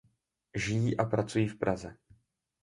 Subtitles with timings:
[0.55, 1.97] Žijí a pracují v Praze.